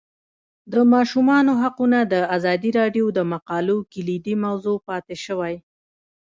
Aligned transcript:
د 0.71 0.73
ماشومانو 0.93 1.51
حقونه 1.61 1.99
د 2.13 2.15
ازادي 2.35 2.69
راډیو 2.79 3.05
د 3.17 3.19
مقالو 3.33 3.77
کلیدي 3.93 4.35
موضوع 4.45 4.77
پاتې 4.87 5.15
شوی. 5.25 5.55